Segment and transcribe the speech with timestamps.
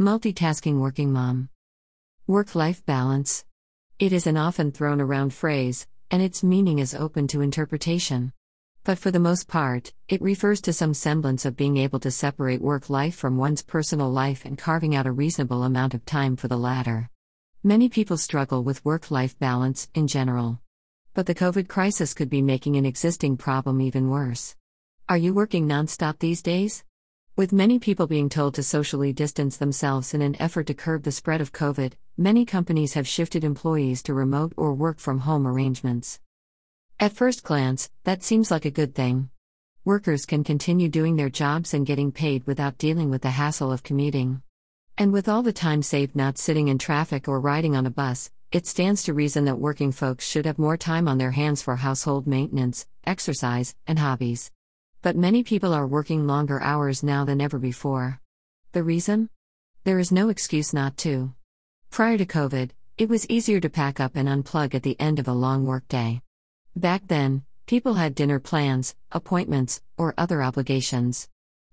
[0.00, 1.50] Multitasking working mom.
[2.26, 3.44] Work life balance.
[4.00, 8.32] It is an often thrown around phrase, and its meaning is open to interpretation.
[8.82, 12.60] But for the most part, it refers to some semblance of being able to separate
[12.60, 16.48] work life from one's personal life and carving out a reasonable amount of time for
[16.48, 17.08] the latter.
[17.62, 20.60] Many people struggle with work life balance in general.
[21.14, 24.56] But the COVID crisis could be making an existing problem even worse.
[25.08, 26.82] Are you working nonstop these days?
[27.36, 31.10] With many people being told to socially distance themselves in an effort to curb the
[31.10, 36.20] spread of COVID, many companies have shifted employees to remote or work from home arrangements.
[37.00, 39.30] At first glance, that seems like a good thing.
[39.84, 43.82] Workers can continue doing their jobs and getting paid without dealing with the hassle of
[43.82, 44.40] commuting.
[44.96, 48.30] And with all the time saved not sitting in traffic or riding on a bus,
[48.52, 51.74] it stands to reason that working folks should have more time on their hands for
[51.74, 54.52] household maintenance, exercise, and hobbies.
[55.04, 58.22] But many people are working longer hours now than ever before.
[58.72, 59.28] The reason?
[59.84, 61.34] There is no excuse not to.
[61.90, 65.28] Prior to COVID, it was easier to pack up and unplug at the end of
[65.28, 66.22] a long workday.
[66.74, 71.28] Back then, people had dinner plans, appointments, or other obligations.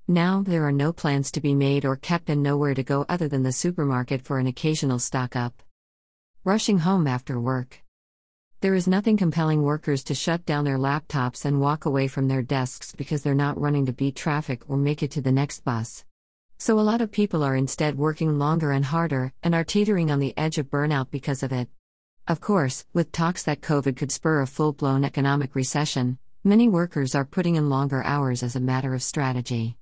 [0.10, 3.30] Now, there are no plans to be made or kept and nowhere to go other
[3.30, 5.64] than the supermarket for an occasional stock up.
[6.44, 7.81] Rushing home after work.
[8.62, 12.44] There is nothing compelling workers to shut down their laptops and walk away from their
[12.44, 16.06] desks because they're not running to beat traffic or make it to the next bus.
[16.60, 20.20] So a lot of people are instead working longer and harder and are teetering on
[20.20, 21.70] the edge of burnout because of it.
[22.28, 27.16] Of course, with talks that COVID could spur a full blown economic recession, many workers
[27.16, 29.76] are putting in longer hours as a matter of strategy.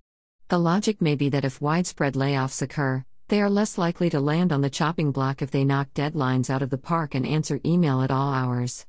[0.48, 4.52] The logic may be that if widespread layoffs occur, they are less likely to land
[4.52, 8.02] on the chopping block if they knock deadlines out of the park and answer email
[8.02, 8.88] at all hours.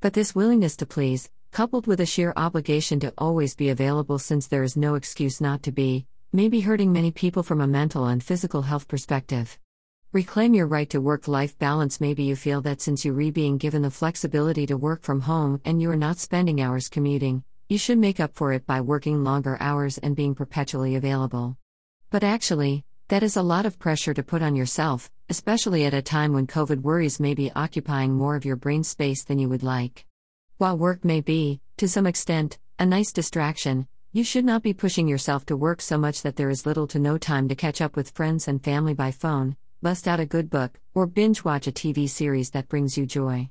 [0.00, 4.46] But this willingness to please, coupled with a sheer obligation to always be available since
[4.46, 8.06] there is no excuse not to be, may be hurting many people from a mental
[8.06, 9.58] and physical health perspective.
[10.12, 12.00] Reclaim your right to work life balance.
[12.00, 15.60] Maybe you feel that since you are being given the flexibility to work from home
[15.64, 19.24] and you are not spending hours commuting, you should make up for it by working
[19.24, 21.56] longer hours and being perpetually available.
[22.10, 26.00] But actually, that is a lot of pressure to put on yourself, especially at a
[26.00, 29.64] time when COVID worries may be occupying more of your brain space than you would
[29.64, 30.06] like.
[30.58, 35.08] While work may be, to some extent, a nice distraction, you should not be pushing
[35.08, 37.96] yourself to work so much that there is little to no time to catch up
[37.96, 41.72] with friends and family by phone, bust out a good book, or binge watch a
[41.72, 43.50] TV series that brings you joy.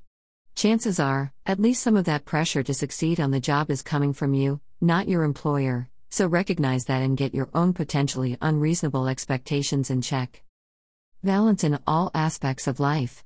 [0.56, 4.14] Chances are, at least some of that pressure to succeed on the job is coming
[4.14, 9.90] from you, not your employer, so recognize that and get your own potentially unreasonable expectations
[9.90, 10.44] in check.
[11.24, 13.24] Balance in all aspects of life.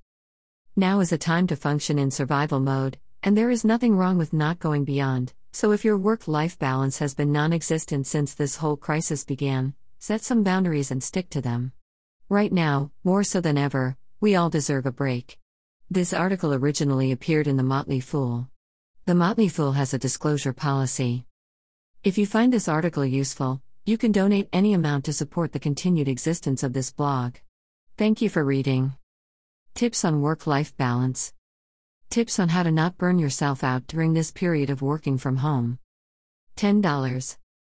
[0.76, 4.34] Now is a time to function in survival mode, and there is nothing wrong with
[4.34, 5.34] not going beyond.
[5.52, 9.76] So, if your work life balance has been non existent since this whole crisis began,
[10.00, 11.72] set some boundaries and stick to them.
[12.28, 15.38] Right now, more so than ever, we all deserve a break.
[15.92, 18.50] This article originally appeared in The Motley Fool.
[19.06, 21.26] The Motley Fool has a disclosure policy.
[22.04, 26.10] If you find this article useful, you can donate any amount to support the continued
[26.10, 27.36] existence of this blog.
[27.98, 28.92] Thank you for reading.
[29.74, 31.32] Tips on work life balance.
[32.10, 35.80] Tips on how to not burn yourself out during this period of working from home.
[36.58, 37.38] $10.